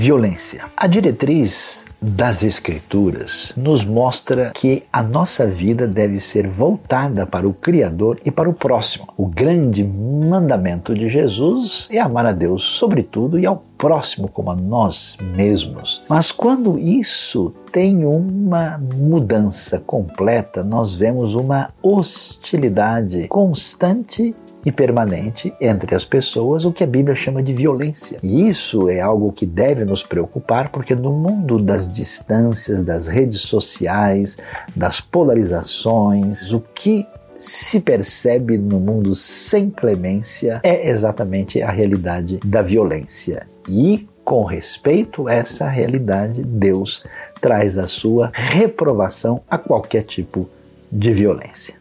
[0.00, 0.64] Violência.
[0.78, 7.52] A diretriz das Escrituras nos mostra que a nossa vida deve ser voltada para o
[7.52, 9.08] Criador e para o próximo.
[9.14, 14.56] O grande mandamento de Jesus é amar a Deus sobretudo e ao próximo como a
[14.56, 16.02] nós mesmos.
[16.08, 25.94] Mas quando isso tem uma mudança completa, nós vemos uma hostilidade constante e permanente entre
[25.94, 28.18] as pessoas, o que a Bíblia chama de violência.
[28.22, 33.40] E isso é algo que deve nos preocupar, porque no mundo das distâncias, das redes
[33.40, 34.38] sociais,
[34.74, 37.06] das polarizações, o que
[37.38, 43.46] se percebe no mundo sem clemência é exatamente a realidade da violência.
[43.66, 47.06] E, com respeito a essa realidade, Deus
[47.40, 50.48] traz a sua reprovação a qualquer tipo
[50.92, 51.79] de violência.